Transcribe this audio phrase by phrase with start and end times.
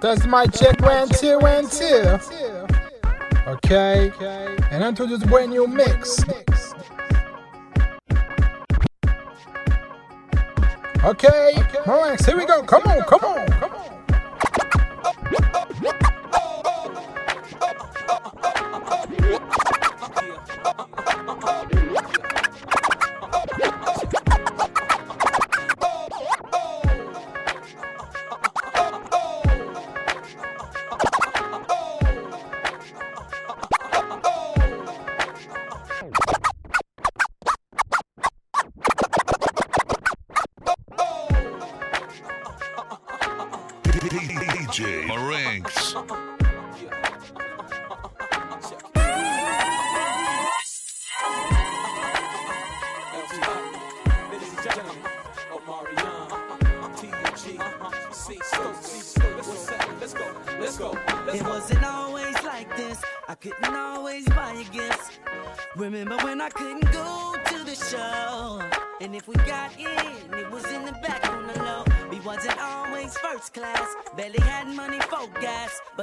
[0.00, 2.18] That's my check one, two, and two.
[3.48, 4.12] Okay?
[4.70, 6.24] And until this brand new mix.
[11.04, 11.52] Okay,
[11.86, 12.26] relax.
[12.26, 12.62] here we go.
[12.62, 13.77] Come on, come on, come on.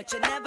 [0.05, 0.44] but you never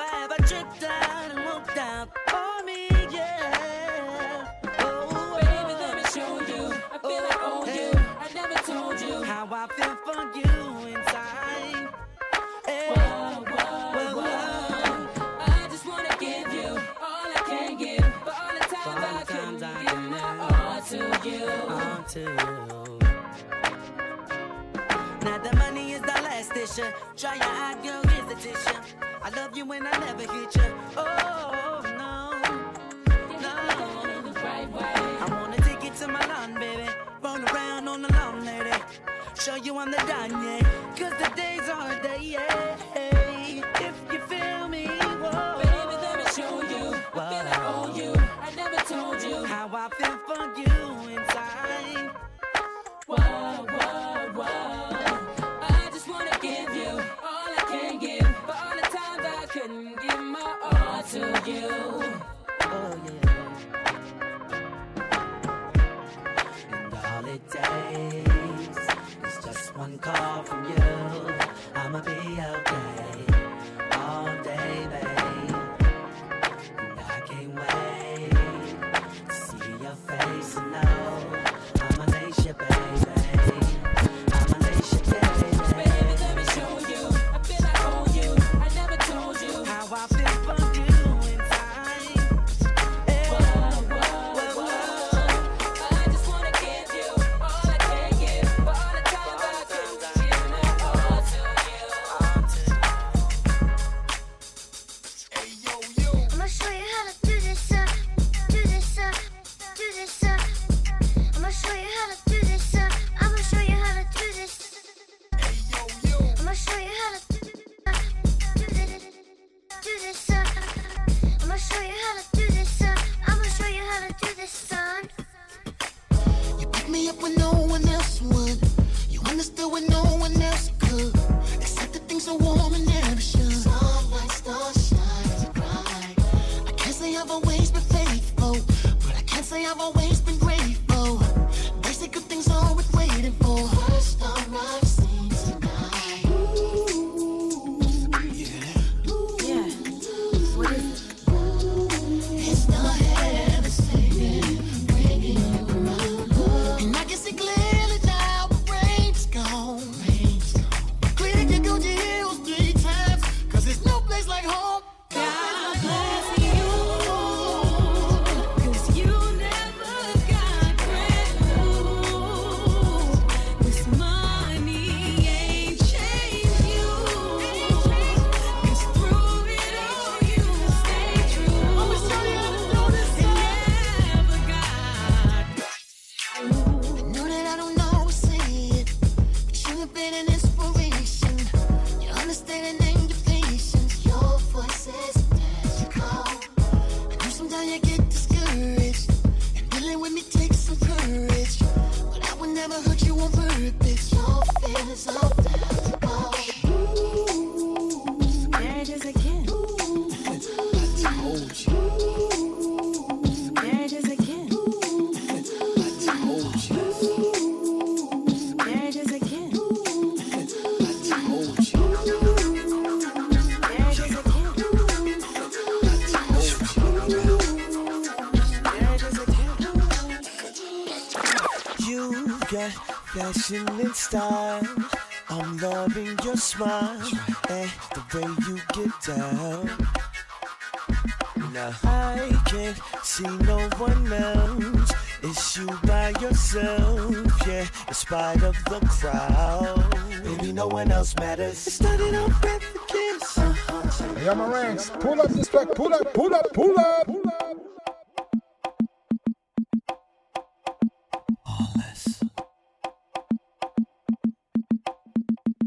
[243.02, 244.92] see no one else.
[245.22, 247.12] It's you by yourself,
[247.46, 247.66] yeah.
[247.88, 251.66] In spite of the crowd, baby, no one else matters.
[251.66, 253.38] It started off with a kiss.
[253.38, 254.14] Uh-huh.
[254.14, 257.06] Hey, my ranks, pull up this track, pull up, pull up, pull up.
[257.06, 257.56] Pull up.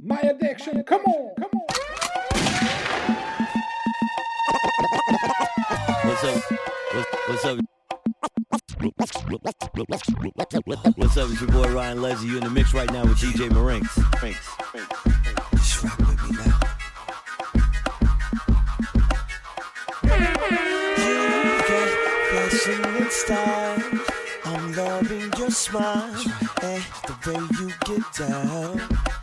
[0.04, 1.51] My addiction, come on, come on.
[7.42, 7.58] What's,
[11.18, 11.32] up?
[11.32, 12.30] It's your boy Ryan Leslie.
[12.30, 13.98] You in the mix right now with DJ Marinks.
[22.64, 23.84] And style.
[24.46, 26.14] I'm loving your smile
[26.62, 29.21] and the way you get down.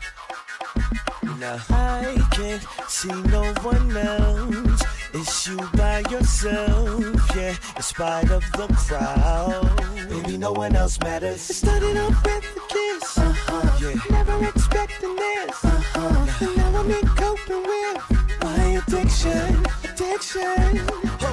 [1.39, 4.83] Now I can't see no one else.
[5.15, 7.55] It's you by yourself, yeah.
[7.77, 9.71] In spite of the crowd,
[10.09, 11.49] baby, no one else matters.
[11.49, 13.79] It started off with a kiss, uh-huh.
[13.81, 14.01] yeah.
[14.11, 16.45] Never expecting this, uh-huh.
[16.45, 20.89] And now I'm in coping with my addiction, addiction.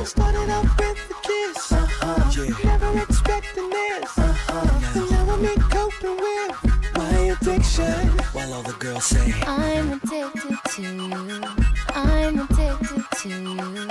[0.06, 2.44] Started off with a kiss, uh-huh.
[2.44, 2.70] yeah.
[2.78, 5.00] Never expecting this, uh-huh.
[5.00, 6.75] And now I'm in coping with
[7.12, 8.08] my addiction.
[8.34, 11.44] While all the girls say, I'm addicted to you.
[11.90, 13.90] I'm addicted to you.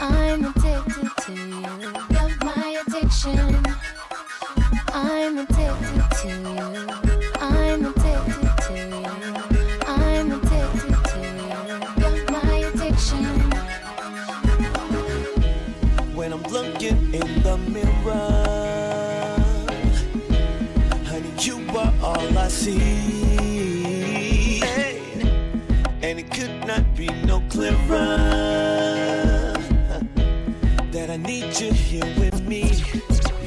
[0.00, 1.63] I'm addicted to you.
[31.40, 32.62] Need you here with me.
[32.62, 33.00] You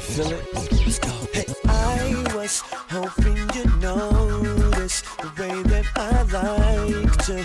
[0.08, 0.44] feel it?
[0.54, 1.12] Let's go.
[1.32, 2.60] Hey, I was
[2.94, 7.36] hoping you'd notice the way that I like to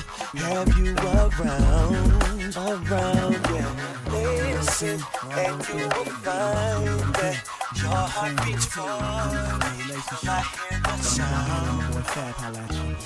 [0.44, 2.12] have you around,
[2.57, 3.69] around, yeah.
[4.12, 5.00] Listen,
[5.31, 9.64] and you will find that your heart beats for me.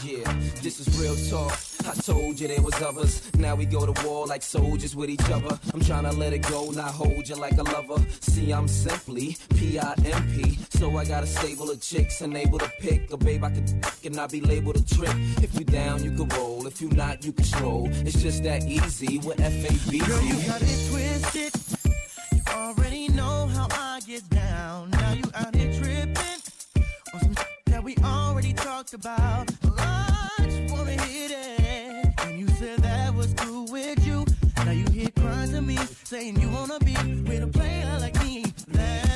[0.03, 1.57] Yeah, this is real talk.
[1.87, 3.21] I told you there was others.
[3.35, 5.57] Now we go to war like soldiers with each other.
[5.73, 8.03] I'm trying to let it go, not hold you like a lover.
[8.19, 10.59] See, I'm simply P-I-M-P.
[10.69, 13.85] So I got a stable of chicks and able to pick a babe I could
[14.03, 15.15] and not be labeled a trick.
[15.41, 16.67] If you down, you can roll.
[16.67, 17.89] If you not, you can stroll.
[17.91, 19.99] It's just that easy with F-A-B-Z.
[19.99, 21.76] Girl, you got it twisted.
[22.57, 24.89] Already know how I get down.
[24.89, 26.41] Now you out here tripping
[27.13, 27.35] on some
[27.67, 29.51] that we already talked about.
[29.63, 32.13] Well, I just wanna hit it.
[32.25, 34.25] And you said that was cool with you.
[34.65, 36.95] Now you here crying to me, saying you wanna be
[37.29, 38.43] with a player like me.
[38.69, 39.06] That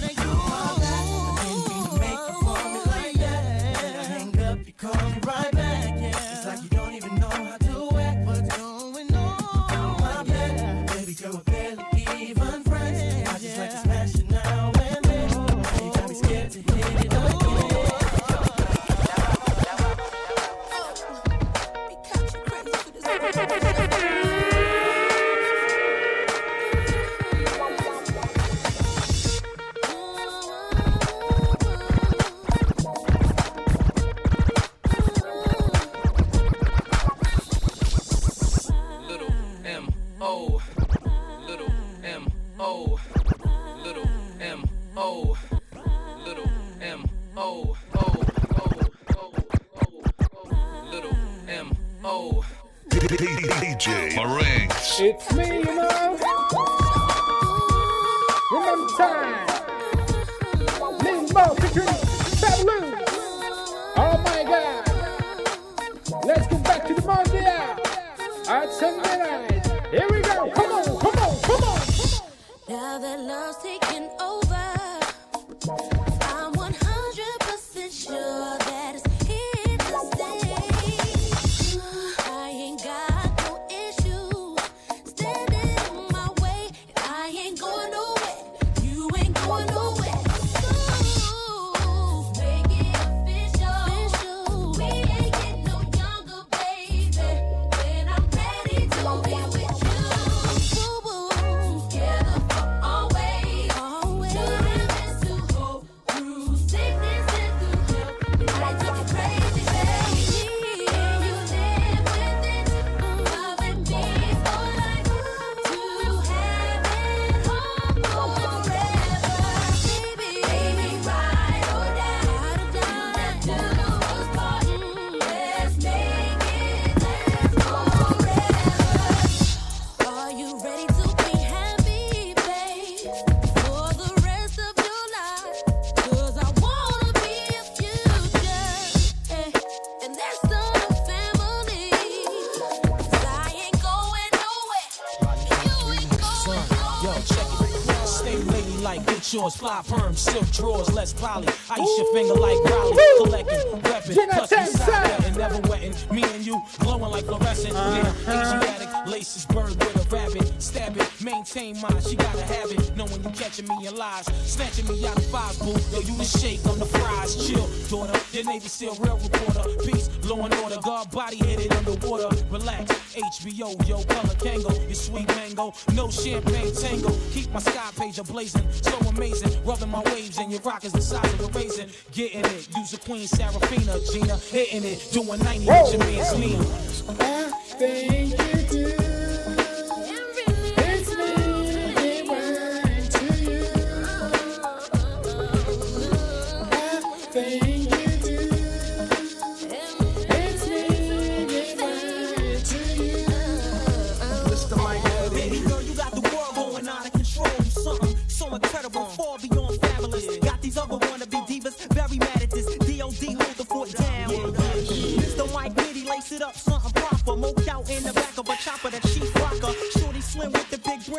[149.71, 151.47] fly perm, silk drawers, less poly.
[151.47, 151.95] Ice Ooh.
[151.97, 155.93] your finger like Raleigh, collecting weapons, plus you side and never wetting.
[156.11, 157.75] Me and you glowing like fluorescent.
[157.75, 158.13] Uh-huh.
[158.25, 160.62] Yeah, Laces burned with a rabbit.
[160.62, 162.01] Stab it, maintain mine.
[162.01, 162.96] She gotta have it.
[162.96, 164.25] Knowing you catching me in lies.
[164.46, 165.74] Snatching me out of five, boo.
[165.91, 167.36] Yo, you the shake on the fries.
[167.48, 168.20] Chill, daughter.
[168.31, 169.63] Your Navy SEAL real reporter.
[169.86, 170.77] Peace, law and order.
[170.84, 172.29] God, body headed underwater.
[172.50, 172.91] Relax.
[173.15, 174.74] HBO, yo, color Tango.
[174.86, 175.74] Your sweet mango.
[175.93, 177.12] No champagne tango.
[177.31, 178.65] Keep my sky page ablazing.
[178.84, 179.51] So amazing.
[179.63, 181.89] Rubbing my waves and your rock is the size of a raisin.
[182.12, 182.67] Getting it.
[182.77, 184.00] Use a queen, Serafina.
[184.12, 185.10] Gina, hitting it.
[185.12, 189.20] Doing 90 with your man's Everything you do you.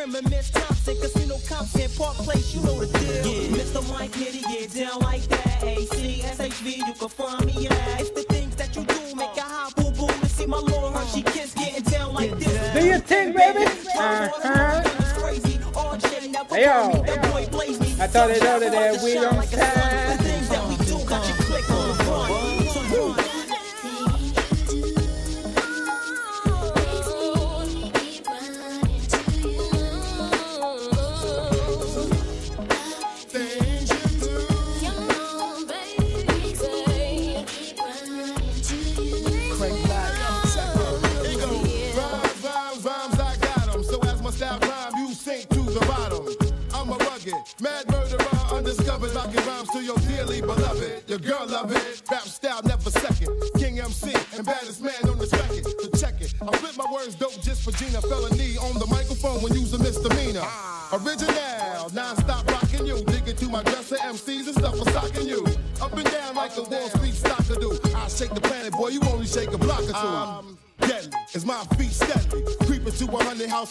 [0.03, 3.25] trimmer, Miss casino cops in Park Place, you know the deal.
[3.25, 3.57] Yeah.
[3.57, 3.89] Mr.
[3.91, 5.61] Mike Nitty, get down like that.
[5.61, 8.01] ACSHV, you can find me at.
[8.01, 10.07] It's the things that you do, make a hot boo boo.
[10.07, 12.73] To see my little Hershey kids getting down like this.
[12.73, 13.65] Do your thing, baby.
[13.95, 14.83] Uh-huh.
[16.49, 16.91] Hey, yo.
[17.99, 20.22] I thought it other that we don't stand.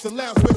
[0.02, 0.51] the last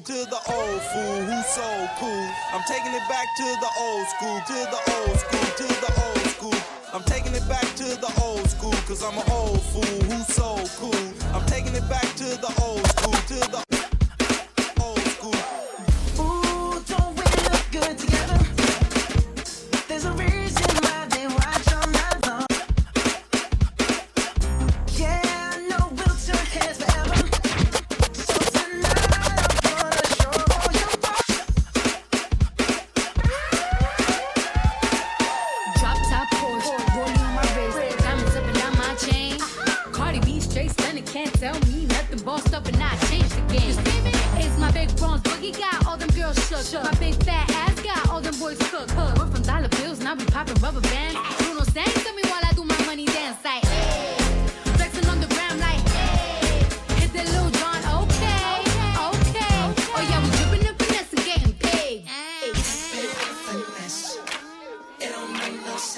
[0.00, 2.30] to the old fool who's so cool.
[2.52, 5.77] I'm taking it back to the old school to the old school to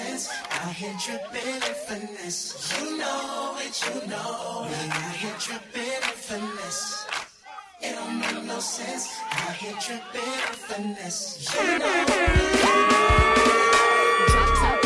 [0.01, 0.31] sense.
[0.51, 2.73] Out here dripping in finesse.
[2.81, 4.91] You know it, you know it.
[4.91, 7.07] Out here dripping in finesse.
[7.83, 9.09] It don't make no sense.
[9.33, 11.55] Out here dripping in finesse.
[11.55, 12.31] You know it.
[14.33, 14.85] Drop top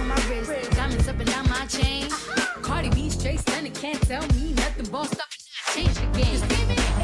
[0.00, 2.08] on my wrist, diamonds up and down my chain.
[2.62, 4.86] Cardi B straight stunning, can't tell me nothing.
[4.86, 5.28] Bossed up
[5.76, 6.40] and I the game.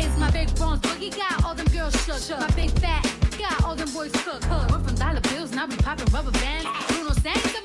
[0.03, 2.41] It's my big bronze boogie, got all them girls shook.
[2.41, 3.03] My big fat
[3.39, 4.49] got all them boys cooked.
[4.49, 7.00] Went from dollar bills, now we popping rubber bands.
[7.23, 7.60] Thanks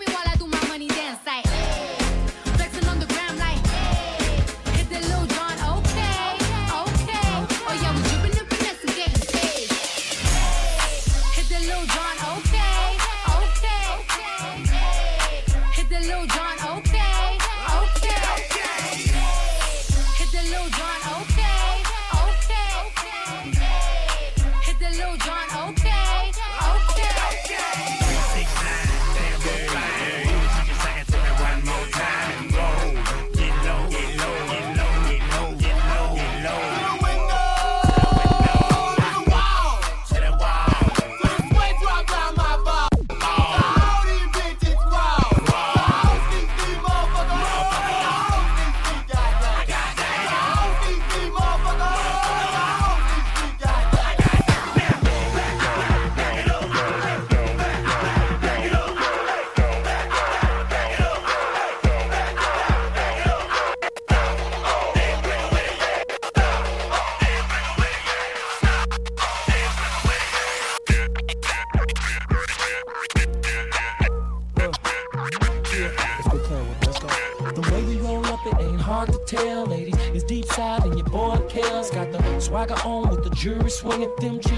[83.45, 84.54] You're swinging them chains.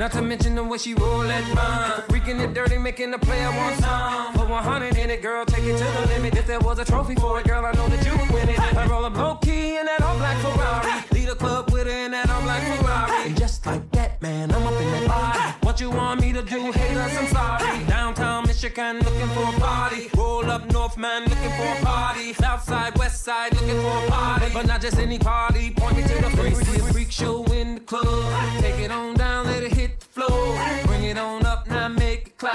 [0.00, 2.08] Not to mention the way she roll that vine.
[2.08, 4.32] Freaking it dirty, making the player want some.
[4.32, 6.38] For 100 in it, girl, take it to the limit.
[6.38, 8.58] If there was a trophy for it, girl, I know that you would win it.
[8.58, 11.04] I roll a low key in that all black Ferrari.
[11.12, 13.26] Lead a club with her in that all black Ferrari.
[13.26, 15.66] And just like that, man, I'm up in that body.
[15.66, 17.16] What you want me to do, haters?
[17.18, 17.84] I'm sorry.
[17.84, 20.08] Downtown Michigan, looking for a party.
[20.16, 22.32] Roll up north, man, looking for a party.
[22.32, 24.46] South side, west side, looking for a party.
[24.54, 25.72] But not just any party.
[25.72, 26.56] Point me to the freak,
[26.90, 28.60] freak show in club.
[28.60, 30.56] Take it on down, let it hit the floor.
[30.86, 32.54] Bring it on up, now make it clap.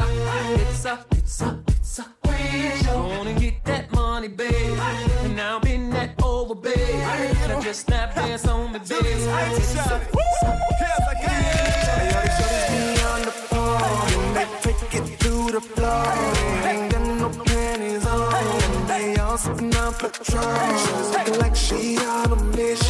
[0.62, 3.02] It's a, it's a, it's a weed show.
[3.10, 4.80] Gonna get that money, babe.
[5.26, 7.00] And now been that over, babe.
[7.50, 9.04] Now just snap dance on the babe.
[9.04, 10.56] It's a, it's a, it's a,
[13.26, 13.80] the floor,
[14.16, 16.06] and they take it to the floor.
[16.70, 18.34] ain't got no panties on.
[18.34, 22.85] And they all sitting on Patron, like she on a mission.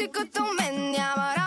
[0.00, 1.39] Chico, tú me llamarás.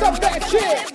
[0.00, 0.89] Stop that shit.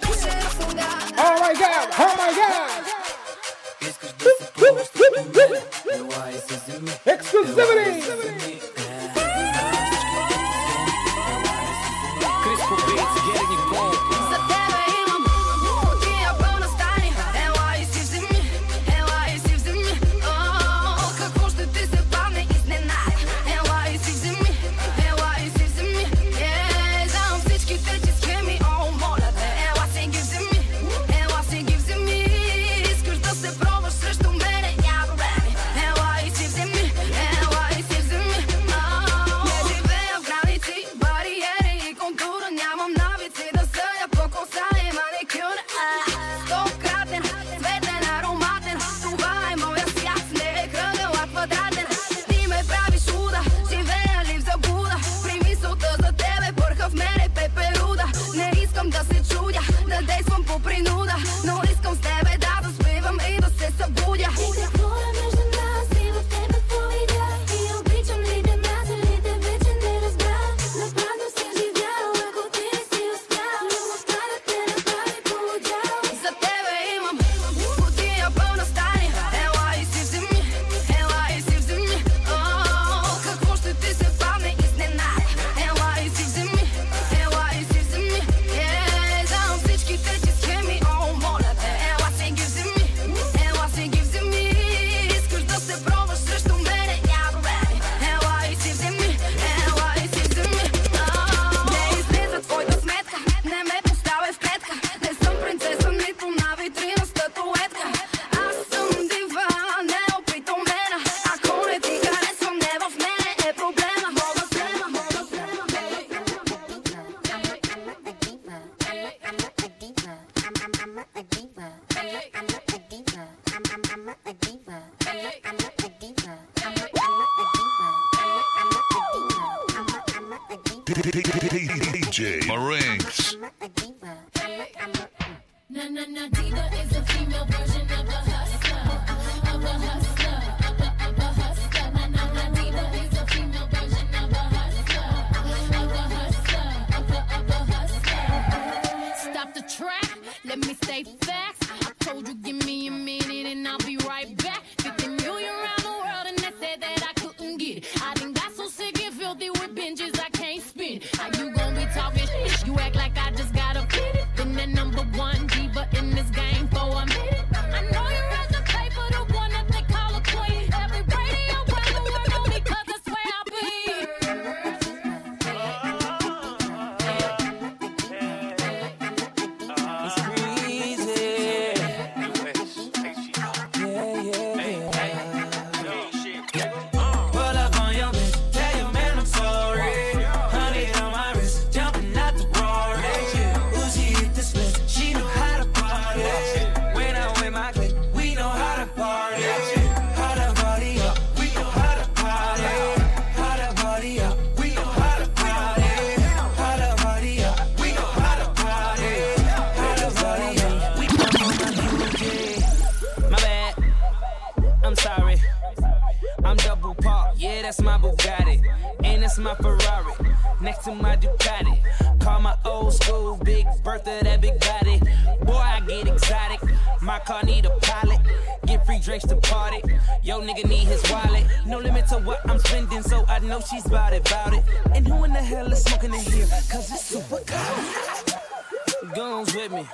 [216.93, 218.61] Parked, yeah, that's my Bugatti.
[219.03, 220.13] And that's my Ferrari,
[220.61, 221.79] next to my Ducati.
[222.19, 224.99] Call my old school Big Bertha, that big body.
[225.43, 226.61] Boy, I get exotic.
[227.01, 228.19] My car need a pilot.
[228.65, 229.81] Get free drinks to party.
[230.23, 231.45] Yo, nigga need his wallet.
[231.67, 234.63] No limit to what I'm spending, so I know she's bout it, bout it.
[234.93, 236.47] And who in the hell is smoking in here?
[236.71, 239.13] Cause it's super cold.
[239.13, 239.85] Guns with me.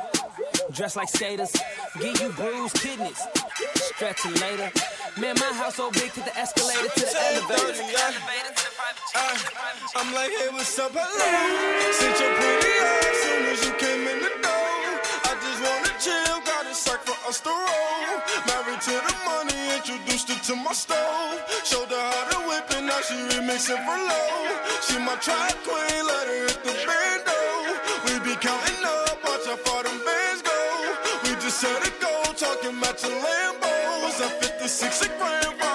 [0.74, 1.52] Dress like skaters,
[2.00, 3.20] Get you bruised kidneys.
[3.76, 4.72] Stretch it later.
[5.20, 7.84] Man, my house so big, took the escalator to the elevator.
[9.14, 9.38] Uh,
[9.98, 11.92] I'm like, hey, what's up, hello?
[11.92, 14.72] Since your pretty ass soon as you came in the door.
[15.28, 18.16] I just wanna chill, got a sack for us to roll.
[18.48, 21.42] Married to the money, introduced her to my stove.
[21.66, 24.56] Showed her how to whip it, now she remixing for low.
[24.88, 27.40] She my track queen, let her hit the bando.
[28.08, 28.81] We be counting
[31.62, 34.18] set a goal, talking about your Lambos.
[34.26, 35.71] At 56 a gram,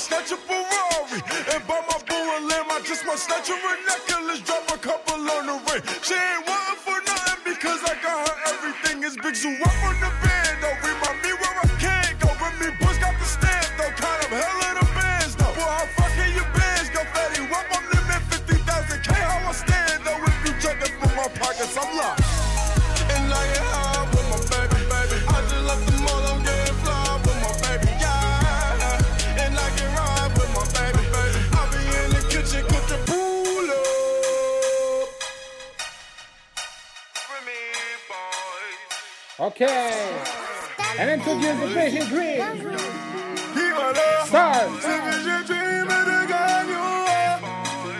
[0.00, 1.20] might snatch a Ferrari.
[1.52, 4.78] And buy my boo a limb, I just might snatch her a necklace, drop a
[4.78, 5.82] couple on the ring.
[6.02, 6.49] She ain't
[39.62, 40.16] Okay.
[40.98, 42.40] And introduce the Vision Dream.
[44.24, 44.70] Stars.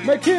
[0.06, 0.32] Mais qui?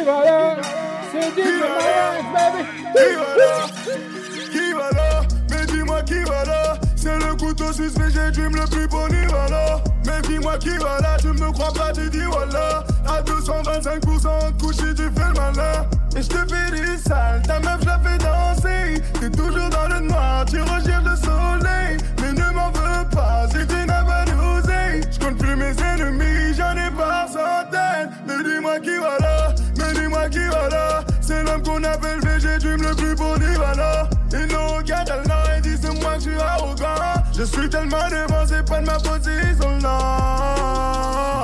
[6.96, 11.16] C'est le couteau suisse mais j'ai dream le plus polyvalent Mais dis-moi qui va là
[11.20, 15.86] Tu me crois pas tu dis voilà À 225% de coucher tu fais le malin
[16.16, 19.02] Et je te fais des sales Ta meuf la fais danser.
[19.20, 21.98] T'es toujours dans le noir Tu recherches le soleil.
[22.22, 25.02] Mais ne m'en veux pas Si tu n'as pas d'oseille.
[25.10, 28.08] Je compte plus mes ennemis J'en ai par centaines.
[28.26, 32.58] Mais dis-moi qui va là Mais dis-moi qui va là C'est l'homme qu'on appelle VG
[32.60, 36.40] Dream le plus polyvalent Ils n'ont aucun talent et disent de moi que je suis
[36.40, 37.22] arrogant.
[37.36, 41.42] Je suis tellement devant c'est pas de ma faute s'ils sont là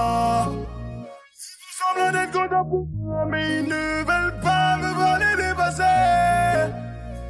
[2.13, 6.73] d'être content pour moi mais ils ne veulent pas me voir les dépasser.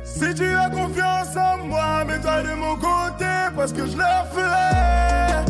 [0.05, 5.48] Si tu as confiance en moi mets-toi de mon côté parce que je leur ferai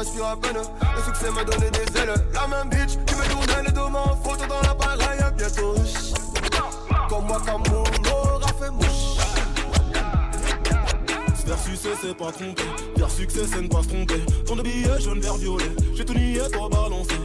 [0.00, 0.06] Le.
[0.96, 2.14] Le succès m'a donné des ailes.
[2.32, 5.20] La même bitch qui me tournait les deux mains en photo dans l'appareil.
[5.36, 5.74] Bientôt.
[7.08, 9.18] Comme moi, comme mon aura fait mouche.
[11.46, 12.62] Faire succès c'est pas tromper
[12.96, 16.14] Faire succès c'est ne pas se tromper Ton de billets jaune vert violet J'ai tout
[16.14, 17.16] nié toi balancé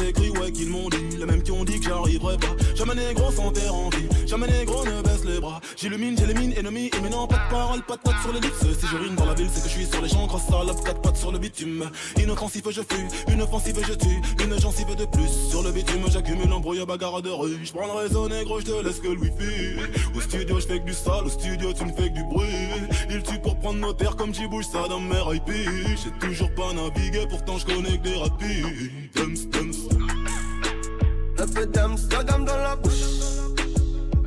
[0.00, 1.16] Écrit ouais qu'ils m'ont dit.
[1.18, 2.56] Les mêmes qui ont dit que j'arriverai pas.
[2.74, 4.08] Jamais négro sans terre en vie.
[4.26, 5.60] Jamais négro ne baisse les bras.
[5.76, 8.78] J'illumine j'élimine ennemis Et maintenant pas de parole pas de pattes sur les lips.
[8.80, 10.26] Si je rime dans la ville c'est que je suis sur les champs.
[10.26, 11.90] Grosse salope quatre pattes sur le bitume.
[12.16, 13.06] Inoffensif je fuis.
[13.28, 14.22] Une offensive je tue.
[14.42, 16.04] Une gencive de plus Sur le bitume.
[16.10, 17.58] J'accumule embrouille bagarre de rue.
[17.62, 19.76] Je prends le réseau négro je te laisse que le wifi
[20.16, 21.26] Au studio je fais que du sale.
[21.26, 22.46] Au studio tu ne fais que du bruit.
[23.10, 25.50] Il tue pour prendre nos terres comme j'y bouge ça dans mes IP
[26.02, 29.02] J'ai toujours pas navigué pourtant je connais que des rapides.
[31.54, 32.92] Peu d'Amsterdam dans la bouche.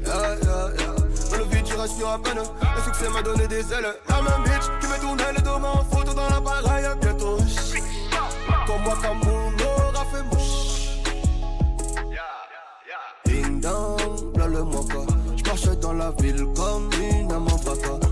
[0.05, 2.43] Dans le vide, je à peine.
[2.77, 3.95] Le succès m'a donné des ailes.
[4.09, 6.85] La même bitch qui me tournait deux mains en photo dans l'appareil.
[7.01, 7.39] Bientôt.
[8.67, 11.01] Comme moi, comme mon aura fait mouche.
[13.25, 15.07] Ding dong, le mocha.
[15.37, 18.10] J'marche dans la ville comme une amambaka.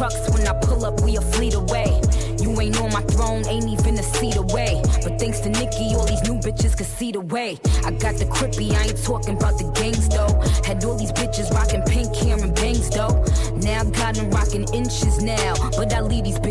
[0.00, 2.00] Trucks when I pull up, we a fleet away.
[2.40, 4.80] You ain't on my throne, ain't even a seat away.
[5.02, 7.58] But thanks to Nicki, all these new bitches can see the way.
[7.84, 10.40] I got the crippy, I ain't talking about the gangs though.
[10.64, 13.12] Had all these bitches rocking pink hair and bangs though.
[13.56, 15.52] Now I got them rocking inches now.
[15.76, 16.49] But I leave these bitches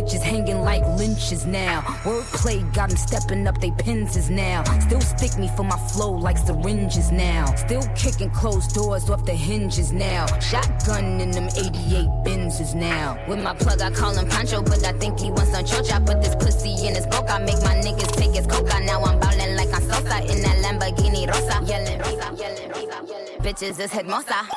[1.19, 1.81] like lynches now.
[2.03, 4.63] Wordplay got them stepping up they pins now.
[4.79, 7.53] Still stick me for my flow like syringes now.
[7.55, 10.25] Still kicking closed doors off the hinges now.
[10.39, 13.17] Shotgun in them 88 Benzes now.
[13.27, 16.05] With my plug, I call him Pancho, but I think he wants some chocha.
[16.05, 18.79] Put this pussy in his boca, make my niggas take his coca.
[18.85, 21.59] Now I'm ballin' like I'm Sosa in that Lamborghini Rosa.
[21.65, 23.39] Yelling, visa, yelling, visa, yelling.
[23.41, 24.47] Bitches is hermosa.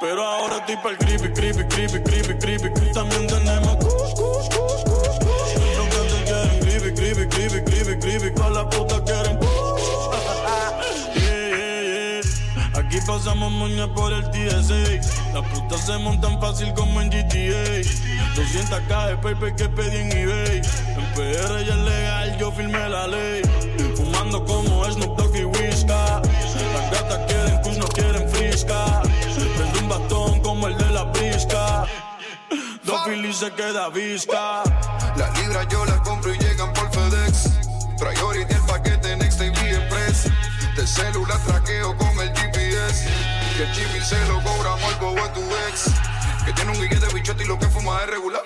[0.00, 2.92] Pero ahora estoy pa'l gripe, gripe, gripe, gripe, gripe, gripe.
[2.92, 3.83] También tenemos
[8.44, 8.44] gripe, gripe.
[8.44, 9.48] Con la puta quieren kush.
[11.14, 12.78] Yeah, yeah, yeah.
[12.78, 15.32] Aquí pasamos moña por el TSA.
[15.32, 17.80] Las putas se montan fácil como en GTA.
[18.34, 20.62] 200k de paper que pedí en eBay.
[20.96, 23.42] En PR ya es legal, yo firmé la ley.
[23.96, 26.20] Fumando como Snoop Dogg y Whisca.
[26.74, 29.02] Las gatas quieren kush, no quieren frisca.
[29.56, 31.86] Prende un bastón como el de la brisca.
[32.84, 34.62] Dos filis se queda visca.
[35.16, 36.03] Las libras yo las
[40.84, 43.08] De celular traqueo con el GPS.
[43.56, 45.86] Que el chip se lo cobra el bobo a tu ex.
[46.44, 48.42] Que tiene un guille de bichote y lo que fuma es regular.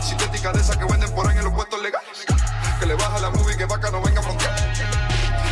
[0.00, 2.24] Sintética de esas que venden por ahí en los puestos legales.
[2.78, 4.54] Que le baja la movie que vaca no venga a frontear.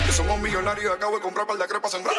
[0.06, 2.14] Que somos millonarios y acabo de comprar par de crepas sembrar.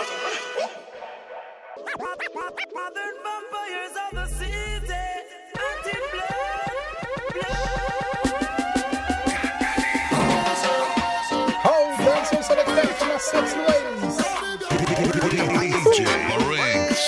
[2.75, 4.55] Modern vampires of the city.
[13.34, 14.17] Ladies.
[15.86, 16.99] DJ Marinx.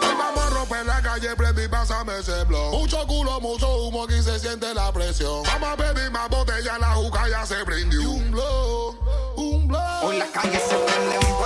[0.00, 2.72] Vamos a romper la calle, prende y pásame ese blog.
[2.72, 5.42] Mucho culo, mucho humo, aquí se siente la presión.
[5.44, 8.00] Vamos a pedir más botella, la juca ya se prendió.
[8.00, 8.96] Y un blog,
[9.36, 10.04] un blog.
[10.04, 11.38] Hoy la calle se prende un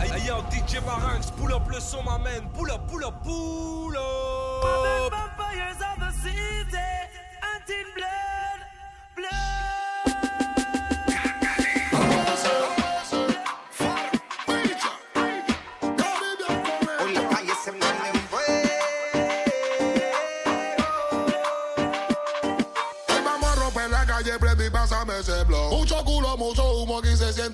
[0.00, 2.04] Hey yo, DJ Marinx, pull up le son.
[2.54, 3.57] Pull up, pull up, pull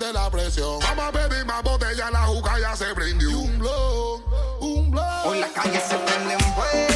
[0.05, 0.79] siente la presión.
[0.81, 3.39] Vamos a pedir más botella, la juca ya se prendió.
[3.39, 4.23] Un blog,
[4.61, 5.27] un blog.
[5.27, 6.94] Hoy la calle se prende en fuego.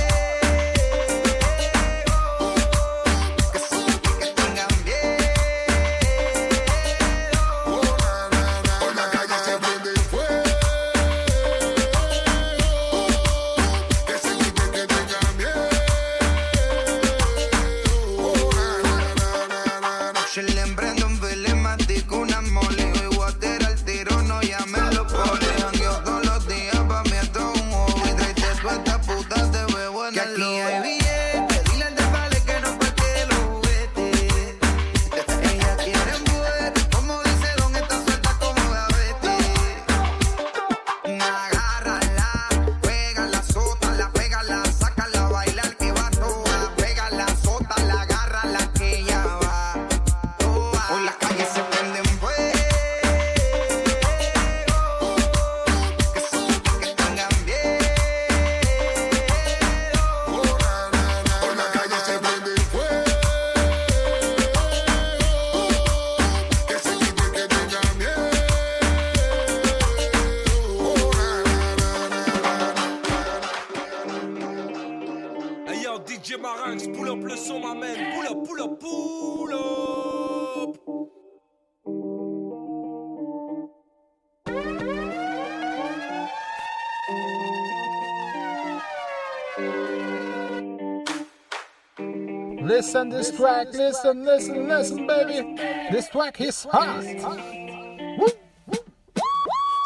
[93.39, 95.55] Track, listen, listen, listen, baby.
[95.93, 97.05] This track is hot.
[97.05, 98.29] Woo.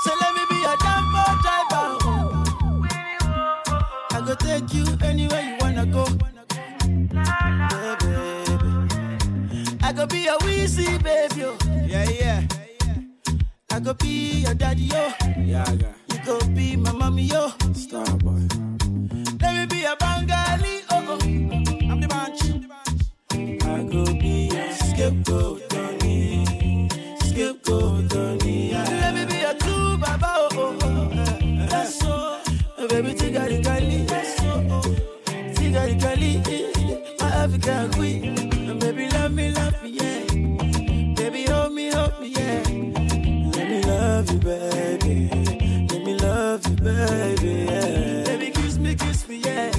[0.04, 1.86] So let me be a jumbo driver.
[4.10, 6.04] I go take you anywhere you wanna go.
[7.74, 8.12] Baby.
[9.82, 11.44] I go be your Weezy baby.
[11.44, 11.58] Oh.
[11.86, 12.46] Yeah, yeah.
[13.70, 15.12] I go be your daddy, yo.
[15.36, 15.92] Yeah, yeah.
[16.10, 17.52] You go be my mommy, yo.
[17.74, 18.48] Star boy.
[19.42, 21.71] Let me be a Bengali, oh, oh.
[25.02, 26.44] Scapegoat, Tony.
[27.24, 28.72] Scapegoat, Tony.
[28.72, 31.10] Let me be a true baba, oh, oh, oh.
[31.12, 32.38] eh, That's so.
[32.78, 34.04] Oh, baby, tigari kali.
[34.04, 34.64] That's so.
[34.70, 34.82] oh.
[35.54, 36.40] Tigari kali.
[36.46, 38.78] eh, My African queen.
[38.78, 41.14] Baby, love me, love me, yeah.
[41.16, 42.62] Baby, hold me, hold me, yeah.
[43.56, 45.28] Let me love you, baby.
[45.90, 48.24] Let me love you, baby, yeah.
[48.24, 49.70] Baby, kiss me, kiss me, yeah.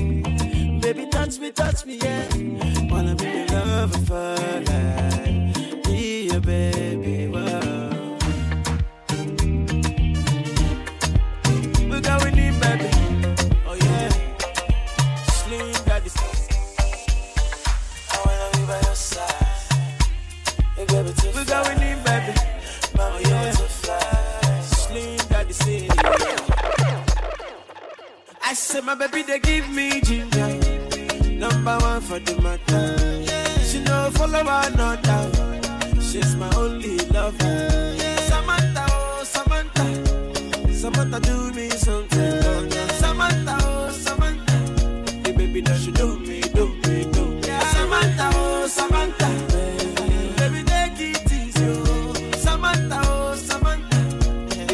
[0.82, 2.28] Baby, touch me, touch me, yeah.
[2.92, 4.36] Wanna be your lover
[28.86, 30.48] my baby, they give me ginger.
[31.30, 33.64] Number one for the matter.
[33.66, 36.02] She no follow another.
[36.02, 37.70] She's my only lover.
[38.28, 42.42] Samantha, oh Samantha, Samantha do me something.
[43.00, 44.54] Samantha, oh Samantha,
[45.26, 47.42] hey baby, that she do me, do me, do me.
[47.42, 49.30] Samantha, oh Samantha,
[50.38, 52.14] baby, take it easy, oh.
[52.38, 53.36] Samantha, oh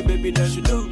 [0.07, 0.88] baby, that she do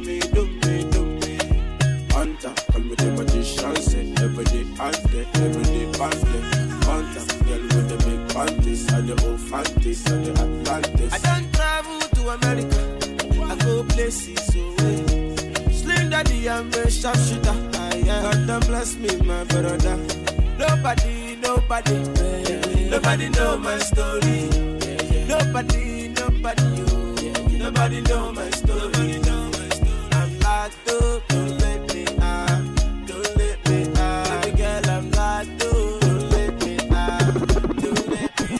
[16.24, 16.72] daddy, I'm a.
[18.04, 19.96] God damn bless me, my brother.
[20.58, 21.98] Nobody, nobody,
[22.90, 24.48] nobody know my story.
[25.28, 27.58] Nobody, nobody, you.
[27.58, 29.20] Nobody know my story.
[30.12, 32.64] I'm locked up, don't let me out.
[33.06, 34.56] Don't let me out.
[34.56, 37.34] Girl, I'm locked up, don't let me out.
[37.82, 38.56] Don't let me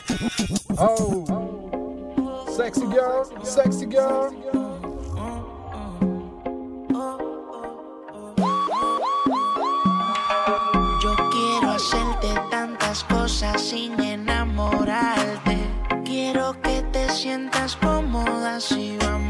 [0.77, 4.33] Oh, sexy girl, sexy girl.
[4.53, 4.68] Yo
[13.69, 15.57] sin enamorarte.
[16.03, 19.28] Quiero que te sientas cómoda si vamos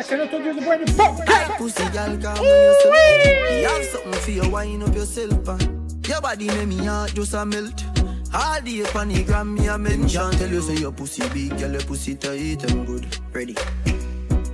[0.00, 1.58] Okay, my right, can I talk you the brand new pop?
[1.58, 2.40] Pussy on yourself.
[2.40, 6.08] You have something for you, wind up yourself.
[6.08, 7.84] Your body make me heart just a melt.
[8.32, 10.30] All the gram, me a mention.
[10.32, 13.06] Tell you say your pussy big, girl, your pussy tight and good.
[13.32, 13.54] Ready?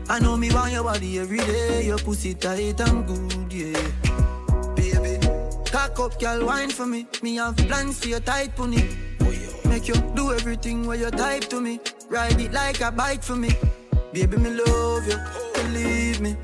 [0.09, 1.87] I know me want your body every day.
[1.87, 4.75] Your pussy tight and good, yeah.
[4.75, 5.25] Baby,
[5.71, 7.07] cock up, girl, wine for me.
[7.23, 8.83] Me have plans for your tight pony.
[9.69, 11.79] Make you do everything where you type to me.
[12.09, 13.51] Ride it like a bike for me.
[14.17, 15.19] Baby, me love you,
[15.53, 16.37] believe me.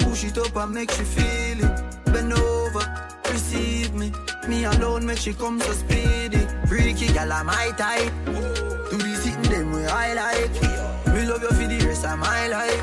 [0.00, 2.04] Push it up and make you feel it.
[2.06, 2.84] Bend over,
[3.30, 4.10] receive me.
[4.48, 6.44] Me alone make she come so speedy.
[6.66, 8.12] Freaky gal, I'm my type.
[8.26, 11.14] Do the sitting them way I like.
[11.14, 12.82] Me love you for the rest of my life.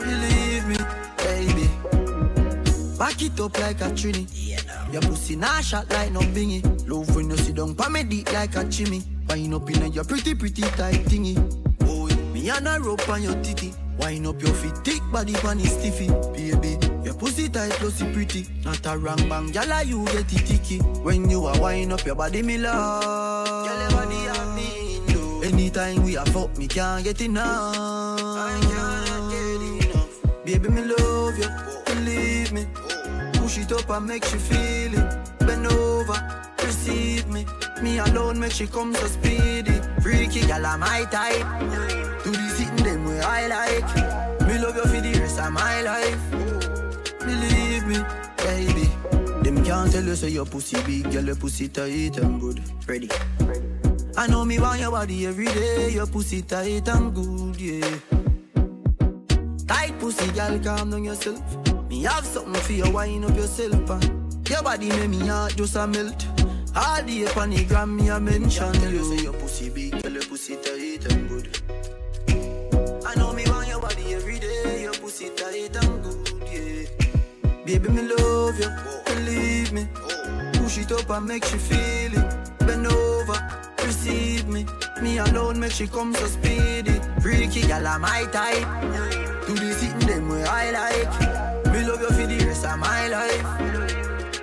[0.00, 0.76] Believe me,
[1.18, 1.68] baby.
[2.96, 4.26] Back it up like a trini.
[4.90, 6.64] Your pussy nah shot like no bingy.
[6.88, 9.02] Love when you sit down pa me deep like a chimney.
[9.28, 11.57] Wind up in your pretty pretty tight thingy.
[12.38, 13.74] Me and a rope on your titty.
[13.98, 16.06] Wind up your feet, thick body pan is stiffy.
[16.06, 18.46] Baby, your pussy tight, plus pretty.
[18.64, 20.78] Not a wrong bang, gyal you get it ticky.
[21.02, 23.66] When you are wind up your body, me love.
[23.66, 25.42] Gyal your body have me low.
[25.42, 27.74] Anytime we are fuck, me can't get enough.
[27.76, 30.44] I cannot get enough.
[30.44, 31.48] Baby, me love you,
[31.86, 32.66] believe me.
[33.32, 35.38] Push it up and make you feel it.
[35.40, 37.44] Bend over, receive me.
[37.82, 39.80] Me alone make she come so speedy.
[40.02, 41.97] Freaky I'm my type.
[42.28, 43.96] Do the sitting them way I like.
[44.46, 46.30] Me love you for the rest of my life.
[47.20, 48.04] Believe me,
[48.36, 48.90] baby.
[49.42, 52.60] Them can't tell you say your pussy big, girl, your pussy tight and good.
[52.86, 53.08] Ready?
[54.14, 55.92] I know me want your body every day.
[55.92, 57.96] Your pussy tight and good, yeah.
[59.66, 61.40] Tight pussy, girl, calm down yourself.
[61.88, 63.88] Me have something for you, wind up yourself.
[63.88, 66.26] And your body make me heart just a melt.
[66.76, 70.12] All day on the gram, me a mention Tell you say your pussy big, girl,
[70.12, 71.27] your pussy tight and
[75.20, 77.64] and good, yeah.
[77.64, 78.70] Baby, me love you,
[79.04, 79.88] believe me.
[80.52, 82.58] Push it up and make she feel it.
[82.60, 83.38] Bend over,
[83.84, 84.64] receive me.
[85.02, 87.00] Me alone make she come so speedy.
[87.20, 88.64] Freaky gal, I'm my type.
[89.46, 91.72] Do the sitting them way I like.
[91.72, 93.42] Me love you for the rest of my life.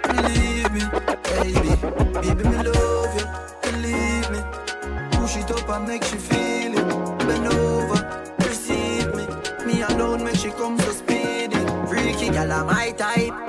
[0.03, 0.81] Believe me,
[1.23, 1.71] baby.
[2.21, 3.27] Baby, me love you.
[3.71, 4.39] Believe me.
[5.11, 6.34] Push it up and make she feel
[12.63, 13.44] My type.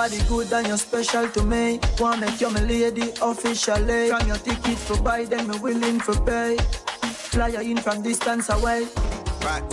[0.00, 1.78] Body good and you're special to me.
[1.98, 4.08] Want make you my lady officially.
[4.08, 6.56] From your tickets to buy them, me willing to pay.
[7.32, 8.86] Fly in from distance away.
[9.44, 9.66] Right.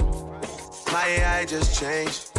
[0.92, 2.32] My AI just changed.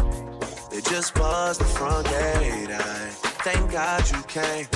[0.71, 2.69] It just was the front gate.
[2.69, 3.09] I
[3.47, 4.67] thank God you came.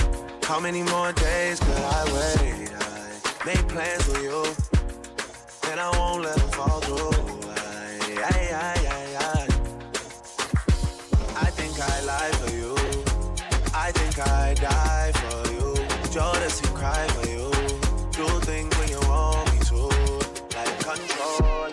[0.49, 2.71] How many more days could I wait?
[2.73, 4.41] I made plans for you,
[5.69, 7.13] and I won't let them fall through.
[8.25, 8.82] I, I, I.
[16.13, 16.21] you.
[16.21, 17.51] Jodeci cry for you.
[18.11, 19.77] Do things when you want me to,
[20.55, 21.71] like controller,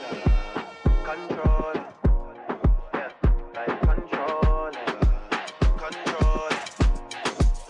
[1.04, 1.84] controller.
[2.94, 3.10] Yeah,
[3.54, 4.72] like controller,
[5.76, 6.56] controller.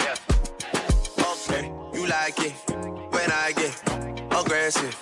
[0.01, 0.17] Yeah.
[1.33, 2.55] Okay, you like it
[3.11, 3.75] when I get
[4.31, 4.95] aggressive.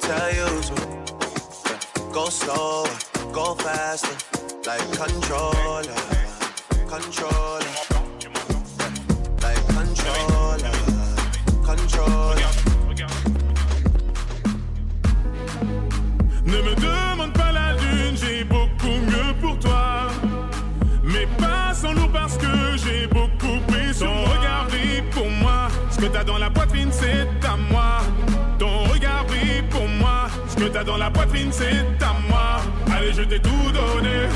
[0.00, 0.74] Tell you to
[2.12, 2.88] go slower,
[3.32, 4.16] go faster,
[4.66, 5.94] like controller,
[6.88, 7.71] controller.
[26.22, 28.00] T'as dans la poitrine, c'est à moi.
[28.58, 29.82] Ton regard brille pour
[30.48, 32.60] Ce que t'as dans la poitrine, c'est à moi.
[32.94, 34.28] Allez, je t'ai tout donné,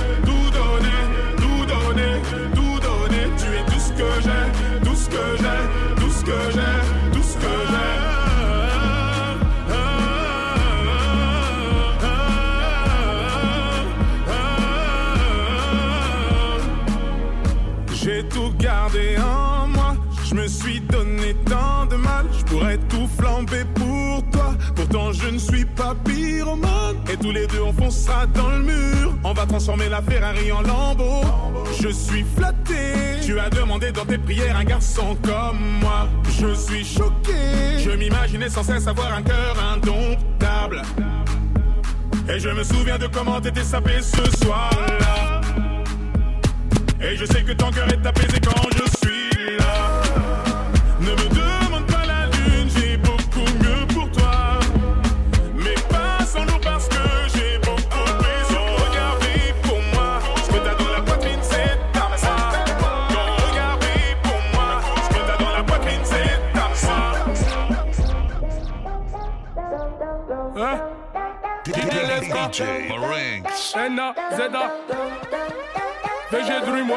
[27.21, 29.15] Tous les deux, on foncera dans le mur.
[29.25, 31.23] On va transformer la Ferrari en lambeau.
[31.81, 33.21] Je suis flatté.
[33.25, 36.09] Tu as demandé dans tes prières un garçon comme moi.
[36.39, 37.79] Je suis choqué.
[37.79, 40.83] Je m'imaginais sans cesse avoir un cœur indomptable.
[42.29, 45.41] Et je me souviens de comment t'étais sapé ce soir-là.
[47.01, 48.76] Et je sais que ton cœur est apaisé quand
[72.57, 73.75] DJ Marinx.
[73.77, 74.15] N.A.
[74.35, 74.71] Z.A.
[76.31, 76.97] VG Dream, ouais.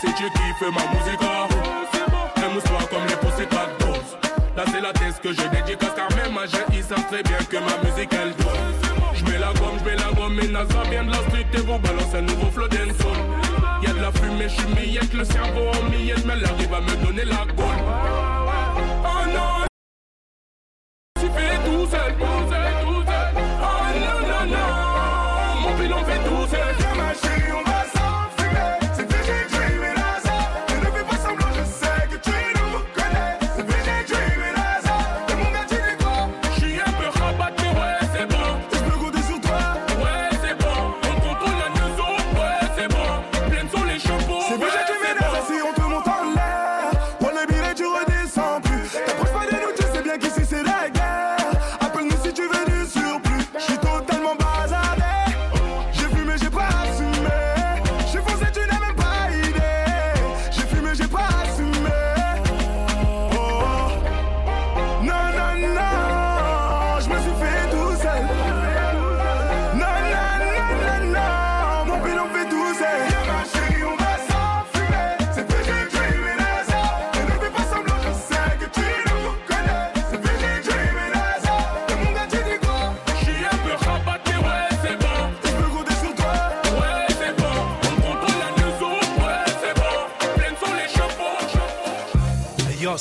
[0.00, 1.22] C'est Dieu qui fait ma musique.
[2.36, 4.18] Aime-moi comme les Dolls.
[4.56, 7.56] Là, c'est la thèse que je dédicace car même à ils savent très bien que
[7.58, 8.52] ma musique elle doit.
[9.14, 11.58] Je mets la gomme, je mets la gomme, et ça vient de la street et
[11.58, 12.66] vous balance un nouveau flow.
[12.66, 17.06] Y'a de la fumée, je suis le cerveau en millette, mais elle arrive à me
[17.06, 18.47] donner la gaule.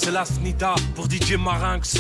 [0.08, 1.98] C'est la SNIDA pour DJ Marinx.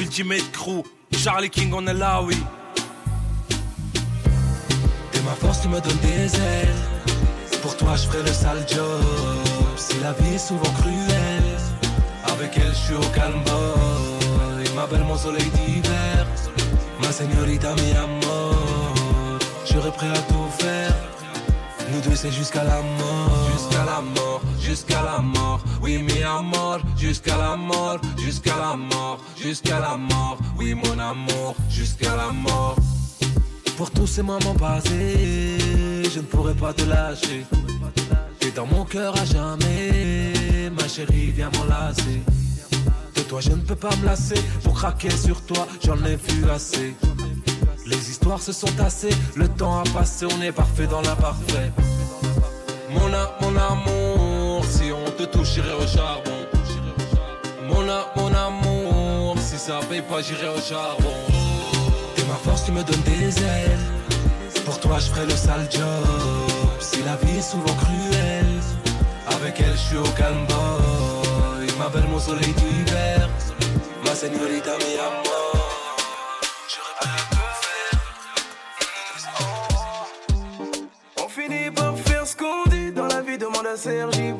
[0.00, 2.38] Ultimate Crew, Charlie King, on est là, oui.
[5.12, 6.74] T'es ma force, tu me donnes des ailes.
[7.60, 9.04] Pour toi, je ferai le sale job.
[9.76, 11.58] Si la vie est souvent cruelle,
[12.32, 13.42] avec elle, je suis au calme.
[14.64, 16.26] Il m'appelle mon soleil d'hiver.
[17.02, 18.56] Ma señorita, mi amor.
[19.66, 20.94] Serai prêt à tout faire.
[21.92, 23.50] Nous deux, c'est jusqu'à la mort.
[23.52, 24.27] Jusqu'à la mort,
[24.68, 25.60] jusqu'à la mort.
[25.82, 26.78] Oui, mi amor.
[26.96, 30.38] Jusqu'à la mort, jusqu'à la mort, jusqu'à la mort.
[30.58, 32.76] Oui, mon amour, jusqu'à la mort.
[33.76, 35.58] Pour tous ces moments passés,
[36.14, 37.46] je ne pourrai pas te lâcher.
[38.40, 42.20] T'es dans mon cœur à jamais, ma chérie, viens m'enlacer.
[43.16, 44.40] De toi, je ne peux pas me lasser.
[44.64, 46.94] Pour craquer sur toi, j'en ai vu assez.
[47.86, 51.70] Les histoires se sont tassées, le temps a passé, on est parfait dans l'imparfait.
[52.90, 54.07] Mon, a- mon amour,
[55.18, 56.46] te touche, j'irai au charbon.
[57.68, 57.82] Mon,
[58.16, 61.16] mon amour, si ça paye pas, j'irai au charbon.
[62.14, 63.78] T'es ma force, tu me donnes des ailes.
[64.64, 66.06] Pour toi, je ferai le sale job.
[66.78, 68.60] Si la vie est souvent cruelle,
[69.34, 70.46] avec elle, je suis au calme.
[71.66, 73.28] Il m'appelle mon soleil d'hiver.
[74.04, 75.56] Ma señorita, mi amor.
[81.20, 84.32] On finit par faire ce qu'on dit dans la vie, demande à Sergi.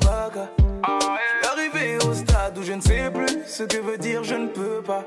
[2.61, 5.05] Je ne sais plus ce que veut dire je ne peux pas.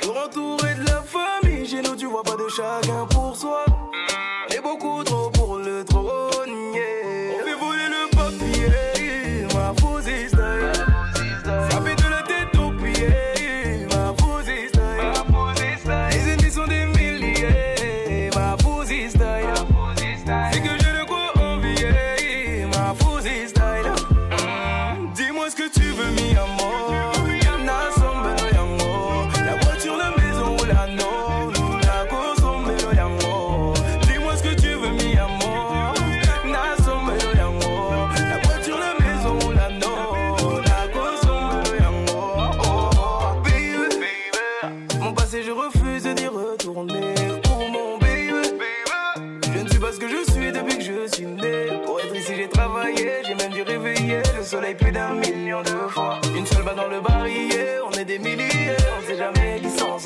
[0.00, 3.64] Toujours entouré de la famille, chez nous tu vois pas de chacun pour soi.
[4.50, 5.23] Est beaucoup trop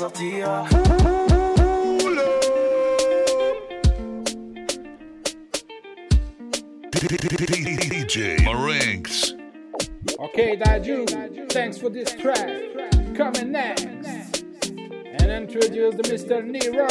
[0.09, 0.67] sortira.
[7.89, 9.33] DJ Marinx.
[10.19, 12.61] Okay, Daju, thanks for this track.
[13.15, 13.85] Coming next.
[14.65, 16.43] And introduce the Mr.
[16.43, 16.87] Nero.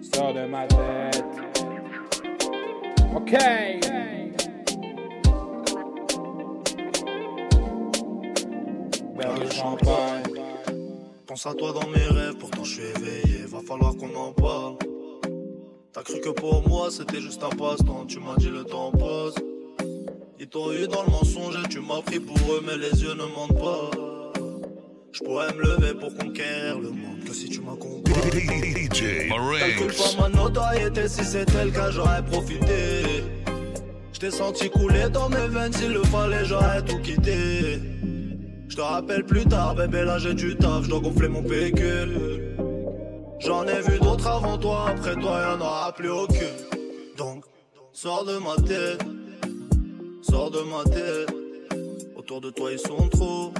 [0.00, 1.24] Sors de ma tête.
[3.14, 3.80] Okay.
[9.16, 10.05] Vers le champagne.
[11.36, 14.76] Pense à toi dans mes rêves, pourtant je suis éveillé, va falloir qu'on en parle.
[15.92, 19.34] T'as cru que pour moi c'était juste un passe-temps, tu m'as dit le temps passe.
[20.40, 23.12] Ils t'ont eu dans le mensonge et tu m'as pris pour eux, mais les yeux
[23.12, 23.90] ne mentent pas.
[25.12, 28.14] Je pourrais me lever pour conquérir le monde, que si tu m'as compris.
[28.40, 33.02] DJ Calcule pas ma notoriété, si c'était le cas j'aurais profité.
[34.14, 37.78] Je t'ai senti couler dans mes veines, s'il le fallait j'aurais tout quitté.
[38.76, 42.54] Je te rappelle plus tard, bébé là j'ai du taf, je dois gonfler mon pécule.
[43.38, 46.58] J'en ai vu d'autres avant toi, après toi y'en aura plus aucune.
[47.16, 47.46] Donc,
[47.94, 49.02] sors de ma tête,
[50.20, 51.34] sors de ma tête.
[52.18, 53.50] Autour de toi ils sont trop,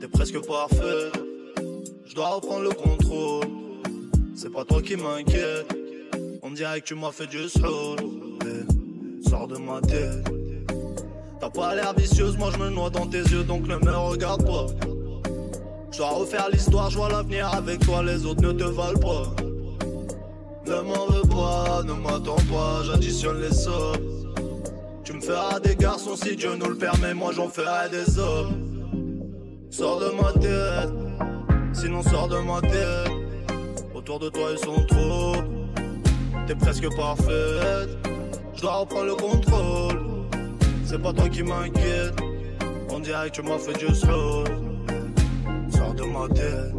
[0.00, 1.10] t'es presque parfait.
[2.04, 3.46] Je dois reprendre le contrôle,
[4.36, 5.76] c'est pas toi qui m'inquiète.
[6.44, 7.38] On dirait que tu m'as fait du.
[7.38, 10.45] Eh, Sors de ma tête.
[11.40, 14.44] T'as pas l'air vicieuse, moi je me noie dans tes yeux, donc ne me regarde
[14.46, 14.66] pas.
[15.92, 19.42] Je dois refaire l'histoire, je l'avenir avec toi, les autres ne te valent pas.
[20.66, 23.96] Ne m'en veux pas, ne m'attends pas, j'additionne les sommes.
[25.04, 28.64] Tu me feras des garçons si Dieu nous le permet, moi j'en ferai des hommes.
[29.70, 30.92] Sors de ma tête,
[31.72, 33.12] sinon sors de ma tête.
[33.94, 35.34] Autour de toi ils sont trop,
[36.46, 37.90] t'es presque parfaite.
[38.54, 40.15] Je dois reprendre le contrôle,
[40.86, 42.14] c'est pas toi qui m'inquiète.
[42.90, 44.44] On dirait que tu m'as fait du slow.
[45.68, 46.72] Sors de ma tête.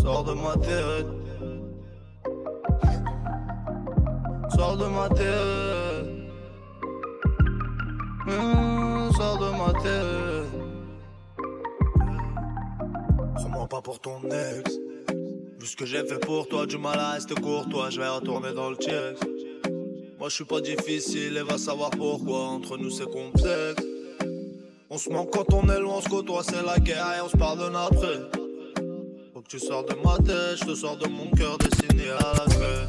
[0.00, 1.06] Sors de ma tête.
[4.54, 6.06] Sors de ma tête.
[8.26, 10.52] Mmh, sors de ma tête.
[13.34, 14.78] Prends-moi pas pour ton ex.
[15.60, 18.52] Vu ce que j'ai fait pour toi, du mal à rester courtois, je vais retourner
[18.52, 19.33] dans le check.
[20.24, 23.84] Moi je suis pas difficile et va savoir pourquoi entre nous c'est complexe.
[24.88, 27.28] On se manque quand on est loin, on se côtoie, c'est la guerre et on
[27.28, 28.22] se pardonne après.
[29.34, 32.32] Faut que tu sors de ma tête, je te sors de mon cœur dessiné à
[32.38, 32.88] la craie.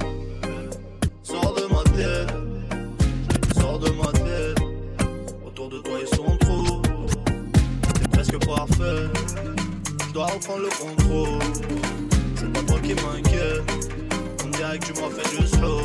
[1.23, 2.33] Sors de ma tête,
[3.59, 4.57] sors de ma tête.
[5.45, 6.81] Autour de toi ils sont trop,
[7.99, 9.09] t'es presque parfait.
[10.07, 11.39] Je dois reprendre le contrôle,
[12.37, 13.61] c'est pas toi qui m'inquiète.
[14.45, 15.81] On dirait que tu m'as fait du slow.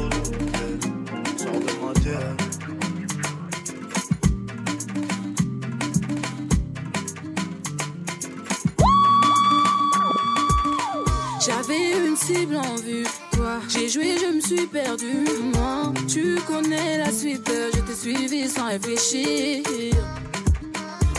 [11.45, 13.61] J'avais une cible en vue, toi.
[13.69, 15.25] J'ai joué, je me suis perdu.
[15.55, 17.51] Moi, tu connais la suite.
[17.75, 19.65] Je t'ai suivi sans réfléchir.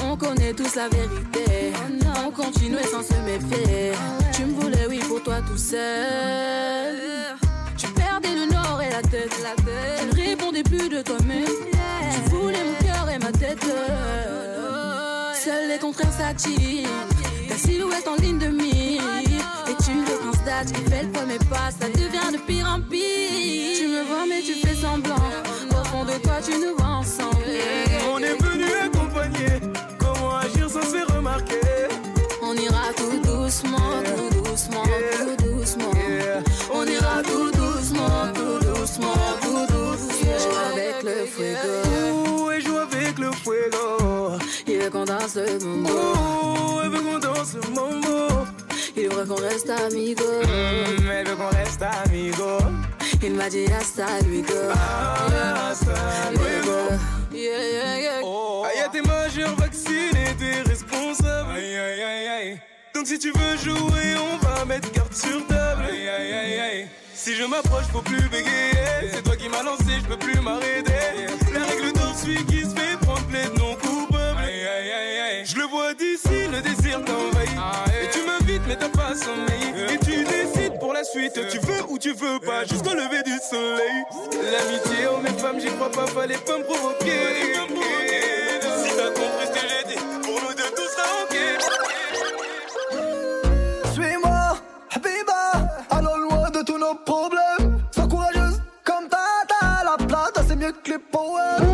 [0.06, 1.74] On connaît tous la vérité.
[2.26, 3.94] On continuait sans se méfier.
[4.34, 7.11] Tu me voulais, oui, pour toi tout seul.
[8.92, 9.32] La tête.
[10.00, 11.46] Tu ne répondais plus de toi-même.
[11.46, 13.64] Tu voulais mon cœur et ma tête.
[15.44, 16.90] Seuls les contraires s'attirent.
[17.48, 19.02] Ta silhouette en ligne de mire.
[19.70, 21.72] Et tu le prince d'âge qui fait le premier pas?
[21.80, 23.78] Ça devient de pire en pire.
[23.78, 25.16] Tu me vois, mais tu fais semblant.
[25.72, 27.38] Au fond de toi, tu nous vois ensemble.
[28.14, 29.60] On est venu accompagner.
[30.00, 31.62] Comment agir sans se faire remarquer
[32.44, 34.84] On ira tout doucement, tout doucement,
[35.18, 35.92] tout doucement.
[36.74, 37.61] On ira tout doucement,
[40.42, 42.52] Joue avec le fuego.
[42.52, 44.38] Et joue avec le fuego.
[44.68, 45.90] Il veut qu'on danse le mambo.
[45.94, 48.46] Oh, elle veut qu'on danse le mambo.
[48.96, 50.24] Il veut qu'on reste amigos.
[50.44, 52.64] Mm, elle veut qu'on reste amigos.
[53.24, 54.72] Il m'a dit hasta luego.
[54.74, 56.98] Ah, hasta luego.
[57.32, 58.22] Yeah, yeah, yeah.
[58.24, 58.64] Oh.
[58.66, 61.52] Aïe, t'es majeur, vacciné, t'es responsable.
[61.56, 62.60] Aïe, aïe, aïe, aïe.
[63.02, 65.86] Donc si tu veux jouer, on va mettre carte sur table.
[65.90, 66.88] Aïe, aïe, aïe, aïe.
[67.16, 69.10] Si je m'approche, faut plus bégayer.
[69.12, 70.94] C'est toi qui m'as lancé, je peux plus m'arrêter.
[71.52, 74.38] La règle d'or, celui qui se fait prendre plaide non coupable.
[74.38, 75.46] Aïe, aïe, aïe, aïe.
[75.48, 77.58] Je le vois d'ici, le désir t'envahit.
[78.04, 79.94] Et tu m'invites, mais t'as pas sommeil.
[79.96, 81.40] Et tu décides pour la suite.
[81.50, 84.04] Tu veux ou tu veux pas, jusqu'au lever du soleil.
[84.44, 88.31] L'amitié, oh mes femmes, j'y crois pas, fallait pas me provoquer.
[96.94, 97.72] Nos.
[97.92, 101.71] Sois courageuse comme Tata, la plata c'est mieux que les poèmes.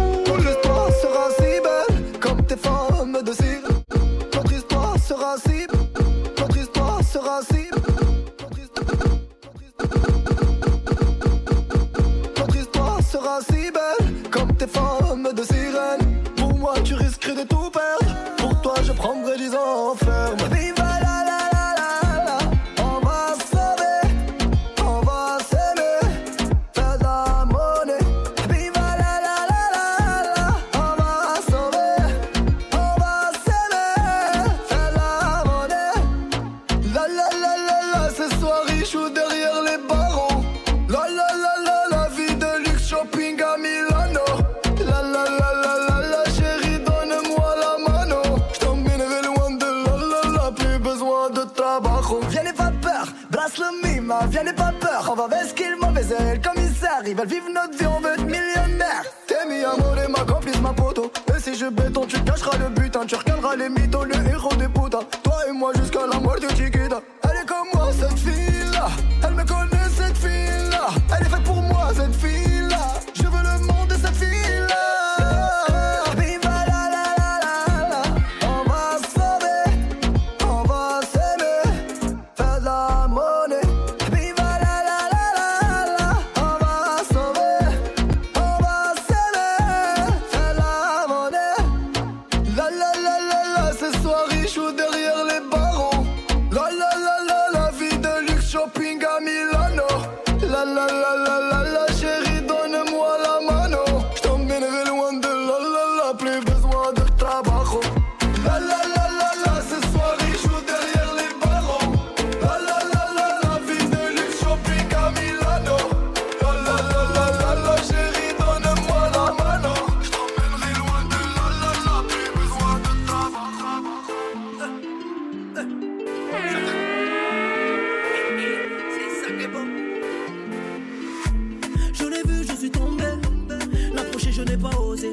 [134.38, 135.10] je n'ai pas osé.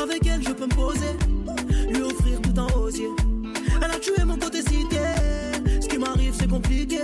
[0.00, 1.12] Avec elle, je peux me poser,
[1.88, 3.08] lui offrir tout un osier.
[3.82, 5.00] Elle a tué mon côté cité,
[5.80, 7.00] ce qui m'arrive c'est compliqué.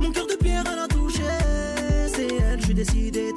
[0.00, 1.22] Mon cœur de pierre, elle a touché,
[2.08, 3.32] c'est elle, je suis décidé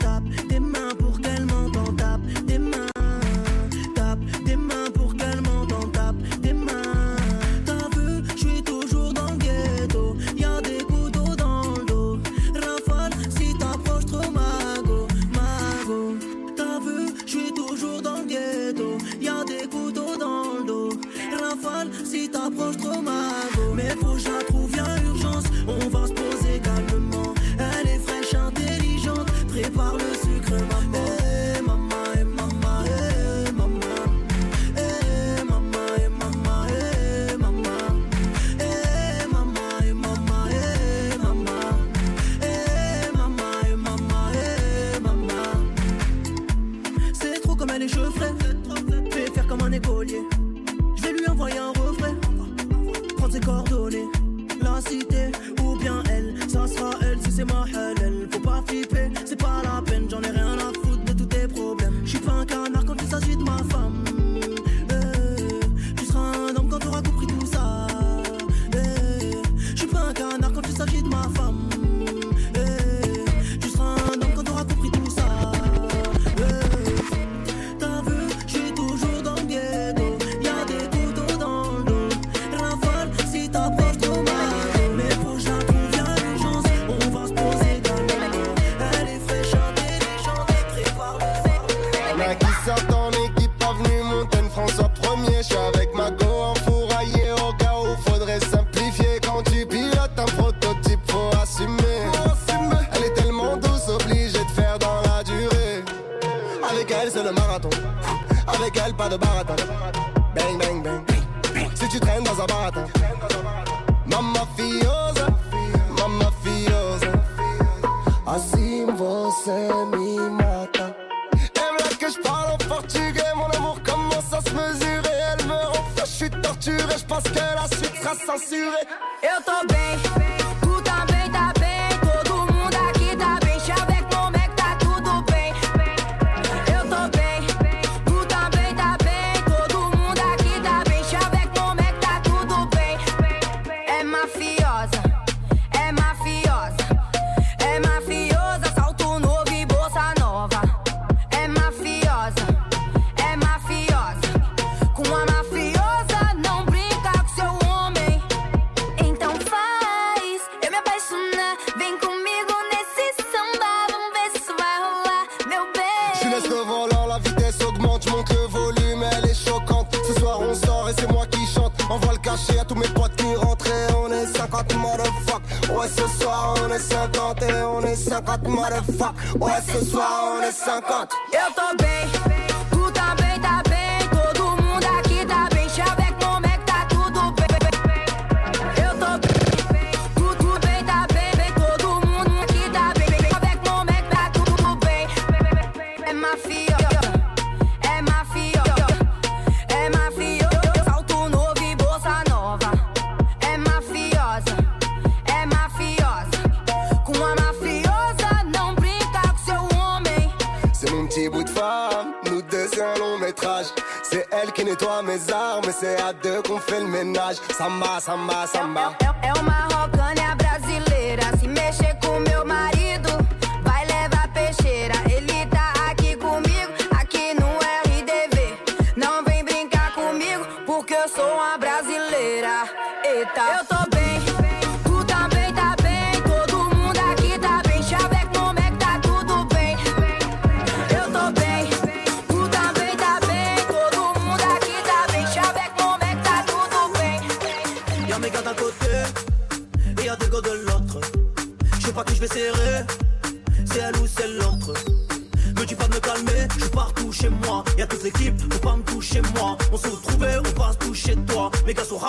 [128.32, 130.09] Eu tô bem.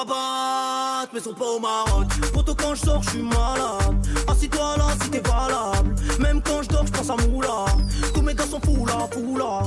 [0.00, 2.06] Mes gars sont rabat, mais sont pas au Maroc.
[2.32, 3.96] Poto quand je sors, je suis malade.
[4.28, 5.94] Assis-toi là si t'es valable.
[6.20, 7.66] Même quand je dors, je pense à Moula.
[8.14, 9.62] Tous mes gars sont fous là, fous là.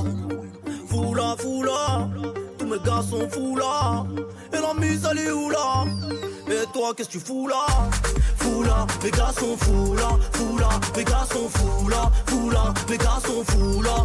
[0.88, 2.08] Fous là, fous là.
[2.58, 4.04] Tous mes gars sont fous là.
[4.52, 5.84] Et la mise elle est où là?
[6.48, 7.66] Et toi qu'est-ce que tu fous là?
[8.38, 12.50] Fous là, mes gars sont fous là, fous là, mes gars sont fous là, fous
[12.50, 14.04] là, mes gars sont fous là,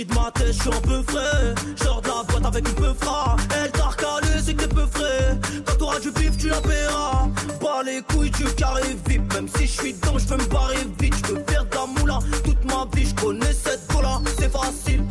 [0.00, 1.54] De ma tête, je suis un peu frais.
[1.84, 3.36] Genre de la boîte avec une peu frais.
[3.62, 5.38] Elle t'a recalé, c'est que t'es peu frais.
[5.66, 7.28] Quand t'auras du vif, tu la paieras.
[7.60, 9.30] Pas les couilles du carré vip.
[9.34, 11.14] Même si je suis dedans, je veux me barrer vite.
[11.26, 13.10] Je veux faire de la moula toute ma vie.
[13.10, 15.04] Je connais cette cola, c'est facile.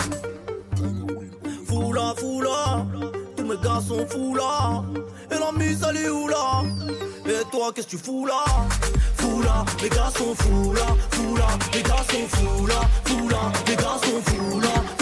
[1.67, 2.85] Foula, foula.
[3.37, 4.83] Tous mes gars sont fous là.
[5.29, 6.63] Et la mise, elle est où là?
[7.27, 8.43] Et toi, qu'est-ce que tu fous là?
[9.17, 10.87] Fous là, les gars sont fous là.
[11.11, 12.81] Fous là, les gars sont fous là.
[13.65, 14.98] 别告诉父母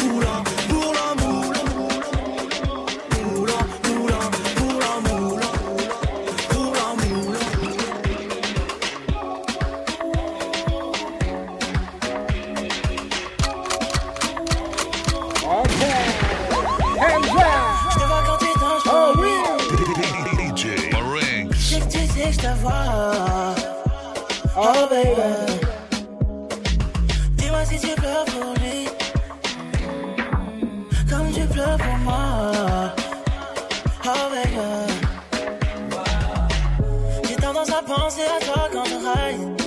[38.17, 39.61] penser à toi quand je ride.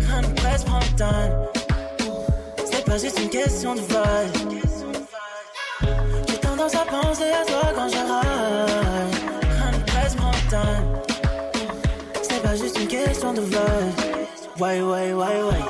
[0.00, 1.50] Rien ne presse, prends le temps.
[2.64, 4.62] C'est pas juste une question de vibe.
[6.28, 9.14] J'ai tendance à penser à toi quand je ride.
[9.42, 11.02] Rien ne presse, prends le temps.
[12.22, 14.60] C'est pas juste une question de vibe.
[14.60, 15.67] Ouais, ouais, ouais, ouais.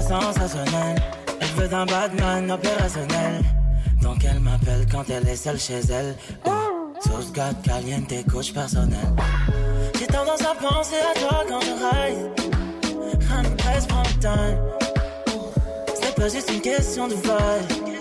[0.00, 0.94] Ça sensationnel.
[1.40, 3.42] Elle veut d'un Batman opérationnel.
[4.00, 6.14] Donc elle m'appelle quand elle est seule chez elle.
[7.00, 9.08] Sauce gâte caliente, coach personnel.
[9.98, 12.30] J'ai tendance à penser à toi quand je ride.
[13.28, 14.02] Rien presse, prends.
[16.00, 17.96] C'est pas juste une question de vibe.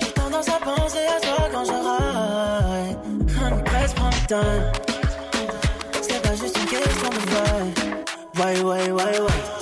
[0.00, 2.98] J'ai tendance à penser à toi quand je ride.
[3.28, 4.10] Rien presse, prends.
[6.00, 7.78] C'est pas juste une question de vibe.
[8.38, 9.61] Ouais, ouais, ouais, ouais.